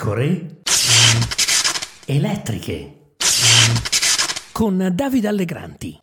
pecore 0.00 0.62
elettriche 2.06 3.12
con 4.50 4.90
Davide 4.94 5.28
Allegranti. 5.28 5.98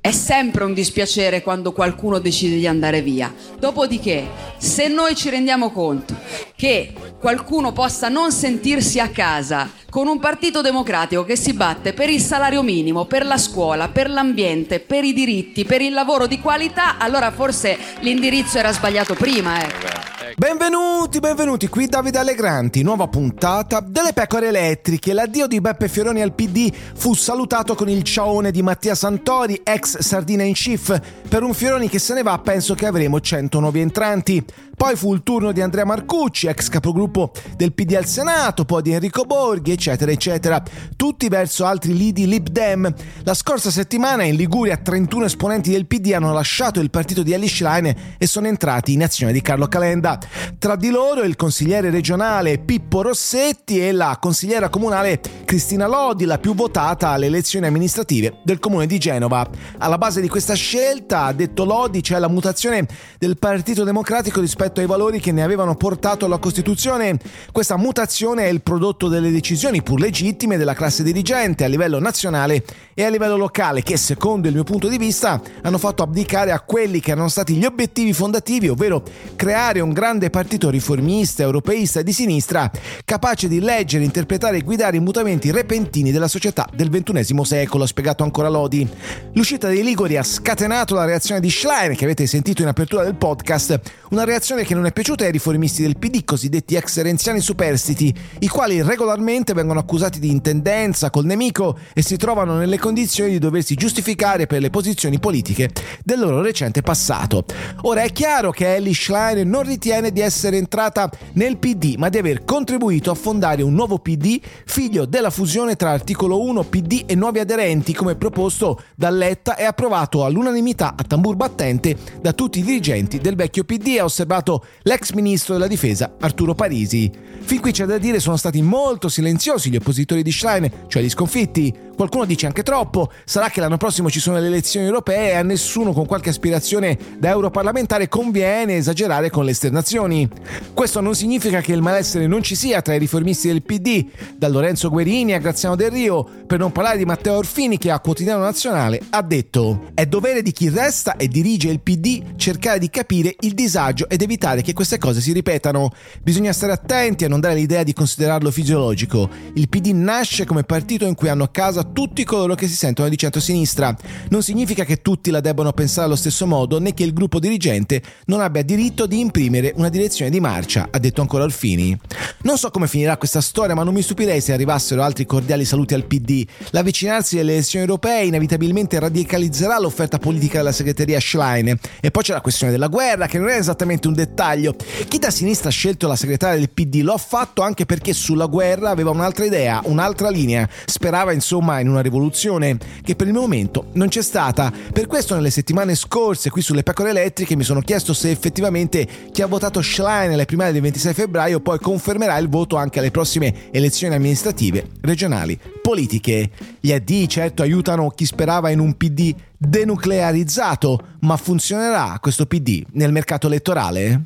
È 0.00 0.12
sempre 0.12 0.62
un 0.62 0.72
dispiacere 0.72 1.42
quando 1.42 1.72
qualcuno 1.72 2.20
decide 2.20 2.54
di 2.54 2.68
andare 2.68 3.02
via. 3.02 3.34
Dopodiché, 3.58 4.28
se 4.58 4.86
noi 4.86 5.16
ci 5.16 5.28
rendiamo 5.28 5.72
conto 5.72 6.16
che 6.54 6.92
qualcuno 7.18 7.72
possa 7.72 8.08
non 8.08 8.30
sentirsi 8.30 9.00
a 9.00 9.08
casa 9.08 9.68
con 9.90 10.06
un 10.06 10.20
partito 10.20 10.60
democratico 10.60 11.24
che 11.24 11.34
si 11.34 11.52
batte 11.52 11.94
per 11.94 12.10
il 12.10 12.20
salario 12.20 12.62
minimo, 12.62 13.06
per 13.06 13.26
la 13.26 13.38
scuola, 13.38 13.88
per 13.88 14.08
l'ambiente, 14.08 14.78
per 14.78 15.02
i 15.02 15.12
diritti, 15.12 15.64
per 15.64 15.80
il 15.82 15.94
lavoro 15.94 16.28
di 16.28 16.38
qualità, 16.38 16.96
allora 16.98 17.32
forse 17.32 17.76
l'indirizzo 18.02 18.58
era 18.58 18.72
sbagliato 18.72 19.14
prima. 19.14 19.60
Eh. 19.60 20.21
Benvenuti, 20.34 21.20
benvenuti, 21.20 21.68
qui 21.68 21.86
Davide 21.86 22.18
Allegranti, 22.18 22.82
nuova 22.82 23.06
puntata 23.06 23.80
delle 23.80 24.14
pecore 24.14 24.48
elettriche. 24.48 25.12
L'addio 25.12 25.46
di 25.46 25.60
Beppe 25.60 25.88
Fioroni 25.88 26.22
al 26.22 26.32
PD 26.32 26.72
fu 26.94 27.12
salutato 27.12 27.74
con 27.74 27.90
il 27.90 28.02
ciaone 28.02 28.50
di 28.50 28.62
Mattia 28.62 28.94
Santori, 28.94 29.60
ex 29.62 29.98
Sardina 29.98 30.42
in 30.42 30.54
Chief. 30.54 30.98
Per 31.28 31.42
un 31.42 31.52
Fioroni 31.52 31.88
che 31.88 31.98
se 31.98 32.14
ne 32.14 32.22
va 32.22 32.38
penso 32.38 32.74
che 32.74 32.86
avremo 32.86 33.20
100 33.20 33.60
nuovi 33.60 33.80
entranti. 33.80 34.42
Poi 34.74 34.96
fu 34.96 35.14
il 35.14 35.22
turno 35.22 35.52
di 35.52 35.60
Andrea 35.60 35.84
Marcucci, 35.84 36.48
ex 36.48 36.68
capogruppo 36.68 37.30
del 37.56 37.72
PD 37.72 37.94
al 37.94 38.06
Senato, 38.06 38.64
poi 38.64 38.82
di 38.82 38.92
Enrico 38.92 39.24
Borghi, 39.24 39.70
eccetera, 39.70 40.10
eccetera. 40.10 40.60
Tutti 40.96 41.28
verso 41.28 41.66
altri 41.66 41.94
lidi 41.94 42.26
Lib 42.26 42.48
Dem. 42.48 42.92
La 43.22 43.34
scorsa 43.34 43.70
settimana 43.70 44.24
in 44.24 44.34
Liguria 44.34 44.78
31 44.78 45.26
esponenti 45.26 45.70
del 45.70 45.86
PD 45.86 46.12
hanno 46.14 46.32
lasciato 46.32 46.80
il 46.80 46.90
partito 46.90 47.22
di 47.22 47.34
Alice 47.34 47.54
Schlein 47.54 47.94
e 48.18 48.26
sono 48.26 48.48
entrati 48.48 48.94
in 48.94 49.02
azione 49.02 49.32
di 49.32 49.42
Carlo 49.42 49.68
Calenda. 49.68 50.18
Tra 50.58 50.76
di 50.76 50.90
loro 50.90 51.22
il 51.22 51.36
consigliere 51.36 51.90
regionale 51.90 52.58
Pippo 52.58 53.02
Rossetti 53.02 53.80
e 53.80 53.92
la 53.92 54.18
consigliera 54.20 54.68
comunale 54.68 55.20
Cristina 55.44 55.86
Lodi, 55.86 56.24
la 56.24 56.38
più 56.38 56.54
votata 56.54 57.08
alle 57.08 57.26
elezioni 57.26 57.66
amministrative 57.66 58.38
del 58.44 58.58
comune 58.58 58.86
di 58.86 58.98
Genova. 58.98 59.48
Alla 59.78 59.98
base 59.98 60.20
di 60.20 60.28
questa 60.28 60.54
scelta, 60.54 61.24
ha 61.24 61.32
detto 61.32 61.64
Lodi, 61.64 62.00
c'è 62.00 62.18
la 62.18 62.28
mutazione 62.28 62.86
del 63.18 63.38
Partito 63.38 63.82
Democratico 63.82 64.40
rispetto 64.40 64.80
ai 64.80 64.86
valori 64.86 65.18
che 65.18 65.32
ne 65.32 65.42
avevano 65.42 65.74
portato 65.74 66.26
alla 66.26 66.38
Costituzione. 66.38 67.18
Questa 67.50 67.76
mutazione 67.76 68.44
è 68.44 68.48
il 68.48 68.62
prodotto 68.62 69.08
delle 69.08 69.30
decisioni 69.30 69.82
pur 69.82 70.00
legittime 70.00 70.56
della 70.56 70.74
classe 70.74 71.02
dirigente 71.02 71.64
a 71.64 71.68
livello 71.68 71.98
nazionale 71.98 72.64
e 72.94 73.04
a 73.04 73.08
livello 73.08 73.36
locale 73.36 73.82
che, 73.82 73.96
secondo 73.96 74.48
il 74.48 74.54
mio 74.54 74.64
punto 74.64 74.88
di 74.88 74.98
vista, 74.98 75.40
hanno 75.62 75.78
fatto 75.78 76.02
abdicare 76.02 76.52
a 76.52 76.60
quelli 76.60 77.00
che 77.00 77.10
erano 77.10 77.28
stati 77.28 77.54
gli 77.54 77.64
obiettivi 77.64 78.12
fondativi, 78.12 78.68
ovvero 78.68 79.02
creare 79.34 79.80
un 79.80 79.90
grande 79.90 80.01
partito 80.30 80.68
riformista, 80.68 81.44
europeista 81.44 82.02
di 82.02 82.12
sinistra, 82.12 82.68
capace 83.04 83.46
di 83.46 83.60
leggere, 83.60 84.02
interpretare 84.02 84.56
e 84.56 84.62
guidare 84.62 84.96
i 84.96 85.00
mutamenti 85.00 85.52
repentini 85.52 86.10
della 86.10 86.26
società 86.26 86.68
del 86.74 86.90
XXI 86.90 87.44
secolo, 87.44 87.84
ha 87.84 87.86
spiegato 87.86 88.24
ancora 88.24 88.48
Lodi. 88.48 88.88
L'uscita 89.34 89.68
dei 89.68 89.84
Liguri 89.84 90.16
ha 90.16 90.24
scatenato 90.24 90.96
la 90.96 91.04
reazione 91.04 91.40
di 91.40 91.48
Schlein, 91.48 91.94
che 91.94 92.02
avete 92.02 92.26
sentito 92.26 92.62
in 92.62 92.68
apertura 92.68 93.04
del 93.04 93.14
podcast, 93.14 93.80
una 94.10 94.24
reazione 94.24 94.64
che 94.64 94.74
non 94.74 94.86
è 94.86 94.92
piaciuta 94.92 95.24
ai 95.24 95.30
riformisti 95.30 95.82
del 95.82 95.96
PD, 95.96 96.24
cosiddetti 96.24 96.74
ex 96.74 97.00
renziani 97.00 97.40
superstiti, 97.40 98.12
i 98.40 98.48
quali 98.48 98.82
regolarmente 98.82 99.54
vengono 99.54 99.78
accusati 99.78 100.18
di 100.18 100.30
intendenza 100.30 101.10
col 101.10 101.26
nemico 101.26 101.78
e 101.94 102.02
si 102.02 102.16
trovano 102.16 102.56
nelle 102.56 102.78
condizioni 102.80 103.30
di 103.30 103.38
doversi 103.38 103.76
giustificare 103.76 104.48
per 104.48 104.60
le 104.60 104.70
posizioni 104.70 105.20
politiche 105.20 105.70
del 106.02 106.18
loro 106.18 106.42
recente 106.42 106.82
passato. 106.82 107.44
Ora 107.82 108.02
è 108.02 108.10
chiaro 108.10 108.50
che 108.50 108.74
Ellie 108.74 108.94
Schlein 108.94 109.48
non 109.48 109.62
ritiene 109.62 109.90
di 110.00 110.20
essere 110.20 110.56
entrata 110.56 111.10
nel 111.34 111.58
PD, 111.58 111.96
ma 111.96 112.08
di 112.08 112.16
aver 112.16 112.44
contribuito 112.44 113.10
a 113.10 113.14
fondare 113.14 113.62
un 113.62 113.74
nuovo 113.74 113.98
PD, 113.98 114.40
figlio 114.64 115.04
della 115.04 115.30
fusione 115.30 115.76
tra 115.76 115.90
articolo 115.90 116.40
1 116.40 116.64
PD 116.64 117.04
e 117.06 117.14
nuovi 117.14 117.40
aderenti, 117.40 117.92
come 117.92 118.16
proposto 118.16 118.82
da 118.94 119.10
Letta 119.10 119.56
e 119.56 119.64
approvato 119.64 120.24
all'unanimità 120.24 120.94
a 120.96 121.04
tambur 121.04 121.36
battente 121.36 121.96
da 122.20 122.32
tutti 122.32 122.60
i 122.60 122.62
dirigenti 122.62 123.18
del 123.18 123.36
vecchio 123.36 123.64
PD, 123.64 123.98
ha 123.98 124.04
osservato 124.04 124.64
l'ex 124.82 125.12
ministro 125.12 125.54
della 125.54 125.66
difesa 125.66 126.14
Arturo 126.20 126.54
Parisi. 126.54 127.10
Fin 127.40 127.60
qui 127.60 127.72
c'è 127.72 127.84
da 127.84 127.98
dire 127.98 128.20
sono 128.20 128.36
stati 128.36 128.62
molto 128.62 129.08
silenziosi 129.08 129.68
gli 129.68 129.76
oppositori 129.76 130.22
di 130.22 130.32
Schlein, 130.32 130.70
cioè 130.86 131.02
gli 131.02 131.10
sconfitti. 131.10 131.90
Qualcuno 131.94 132.24
dice 132.24 132.46
anche 132.46 132.62
troppo, 132.62 133.10
sarà 133.24 133.50
che 133.50 133.60
l'anno 133.60 133.76
prossimo 133.76 134.08
ci 134.08 134.18
sono 134.18 134.38
le 134.38 134.46
elezioni 134.46 134.86
europee 134.86 135.32
e 135.32 135.34
a 135.34 135.42
nessuno 135.42 135.92
con 135.92 136.06
qualche 136.06 136.30
aspirazione 136.30 136.98
da 137.18 137.30
europarlamentare 137.30 138.08
conviene 138.08 138.76
esagerare 138.76 139.30
con 139.30 139.44
le 139.44 139.54
esternazioni. 139.82 140.28
Questo 140.72 141.00
non 141.00 141.14
significa 141.14 141.60
che 141.60 141.72
il 141.72 141.82
malessere 141.82 142.26
non 142.26 142.42
ci 142.42 142.54
sia 142.54 142.80
tra 142.80 142.94
i 142.94 142.98
riformisti 142.98 143.48
del 143.48 143.62
PD, 143.62 144.06
da 144.36 144.48
Lorenzo 144.48 144.88
Guerini 144.88 145.34
a 145.34 145.38
Graziano 145.38 145.76
Del 145.76 145.90
Rio, 145.90 146.26
per 146.46 146.58
non 146.58 146.72
parlare 146.72 146.96
di 146.96 147.04
Matteo 147.04 147.36
Orfini 147.36 147.78
che 147.78 147.90
a 147.90 148.00
Quotidiano 148.00 148.42
Nazionale 148.42 149.00
ha 149.10 149.22
detto 149.22 149.90
«È 149.94 150.06
dovere 150.06 150.42
di 150.42 150.52
chi 150.52 150.68
resta 150.68 151.16
e 151.16 151.28
dirige 151.28 151.68
il 151.68 151.80
PD 151.80 152.36
cercare 152.36 152.78
di 152.78 152.88
capire 152.88 153.34
il 153.40 153.54
disagio 153.54 154.08
ed 154.08 154.22
evitare 154.22 154.62
che 154.62 154.72
queste 154.72 154.98
cose 154.98 155.20
si 155.20 155.32
ripetano. 155.32 155.90
Bisogna 156.22 156.52
stare 156.52 156.72
attenti 156.72 157.24
a 157.24 157.28
non 157.28 157.40
dare 157.40 157.54
l'idea 157.54 157.82
di 157.82 157.92
considerarlo 157.92 158.50
fisiologico. 158.50 159.28
Il 159.54 159.68
PD 159.68 159.88
nasce 159.88 160.44
come 160.44 160.62
partito 160.62 161.04
in 161.04 161.14
cui 161.14 161.28
hanno 161.28 161.44
a 161.44 161.48
casa 161.48 161.82
tutti 161.82 162.24
coloro 162.24 162.54
che 162.54 162.68
si 162.68 162.76
sentono 162.76 163.08
di 163.08 163.18
centro-sinistra. 163.18 163.94
Non 164.30 164.42
significa 164.42 164.84
che 164.84 165.02
tutti 165.02 165.30
la 165.30 165.40
debbano 165.40 165.72
pensare 165.72 166.06
allo 166.06 166.16
stesso 166.16 166.46
modo 166.46 166.78
né 166.78 166.94
che 166.94 167.02
il 167.02 167.12
gruppo 167.12 167.38
dirigente 167.38 168.02
non 168.26 168.40
abbia 168.40 168.62
diritto 168.62 169.06
di 169.06 169.20
imprimere 169.20 169.71
una 169.76 169.88
direzione 169.88 170.30
di 170.30 170.40
marcia, 170.40 170.88
ha 170.90 170.98
detto 170.98 171.20
ancora 171.20 171.44
Alfini. 171.44 171.98
Non 172.42 172.58
so 172.58 172.70
come 172.70 172.88
finirà 172.88 173.16
questa 173.16 173.40
storia, 173.40 173.74
ma 173.74 173.82
non 173.82 173.94
mi 173.94 174.02
stupirei 174.02 174.40
se 174.40 174.52
arrivassero 174.52 175.02
altri 175.02 175.26
cordiali 175.26 175.64
saluti 175.64 175.94
al 175.94 176.04
PD. 176.04 176.44
L'avvicinarsi 176.70 177.36
delle 177.36 177.52
elezioni 177.52 177.84
europee 177.84 178.24
inevitabilmente 178.24 178.98
radicalizzerà 178.98 179.78
l'offerta 179.78 180.18
politica 180.18 180.58
della 180.58 180.72
segreteria 180.72 181.20
Schlein. 181.20 181.78
E 182.00 182.10
poi 182.10 182.22
c'è 182.22 182.32
la 182.32 182.40
questione 182.40 182.72
della 182.72 182.88
guerra, 182.88 183.26
che 183.26 183.38
non 183.38 183.48
è 183.48 183.56
esattamente 183.56 184.08
un 184.08 184.14
dettaglio. 184.14 184.74
Chi 185.08 185.18
da 185.18 185.30
sinistra 185.30 185.68
ha 185.68 185.72
scelto 185.72 186.08
la 186.08 186.16
segretaria 186.16 186.58
del 186.58 186.70
PD 186.70 187.02
lo 187.02 187.12
ha 187.12 187.18
fatto 187.18 187.62
anche 187.62 187.86
perché 187.86 188.12
sulla 188.12 188.46
guerra 188.46 188.90
aveva 188.90 189.10
un'altra 189.10 189.44
idea, 189.44 189.80
un'altra 189.84 190.28
linea. 190.28 190.68
Sperava 190.84 191.32
insomma 191.32 191.80
in 191.80 191.88
una 191.88 192.00
rivoluzione 192.00 192.78
che 193.02 193.16
per 193.16 193.26
il 193.26 193.32
momento 193.32 193.86
non 193.94 194.08
c'è 194.08 194.22
stata. 194.22 194.72
Per 194.92 195.06
questo 195.06 195.34
nelle 195.34 195.50
settimane 195.50 195.94
scorse 195.94 196.50
qui 196.50 196.62
sulle 196.62 196.82
pecore 196.82 197.10
elettriche 197.10 197.56
mi 197.56 197.64
sono 197.64 197.80
chiesto 197.80 198.12
se 198.12 198.30
effettivamente 198.30 199.06
chi 199.32 199.42
ha 199.42 199.46
votato 199.62 199.80
Schlein 199.80 200.32
alle 200.32 200.44
primarie 200.44 200.72
del 200.72 200.82
26 200.82 201.14
febbraio 201.14 201.60
poi 201.60 201.78
confermerà 201.78 202.36
il 202.38 202.48
voto 202.48 202.74
anche 202.74 202.98
alle 202.98 203.12
prossime 203.12 203.70
elezioni 203.70 204.16
amministrative, 204.16 204.88
regionali, 205.02 205.56
politiche. 205.80 206.50
Gli 206.80 206.90
AD 206.90 207.26
certo 207.28 207.62
aiutano 207.62 208.10
chi 208.10 208.26
sperava 208.26 208.70
in 208.70 208.80
un 208.80 208.96
PD 208.96 209.32
denuclearizzato, 209.56 210.98
ma 211.20 211.36
funzionerà 211.36 212.18
questo 212.20 212.46
PD 212.46 212.82
nel 212.94 213.12
mercato 213.12 213.46
elettorale? 213.46 214.20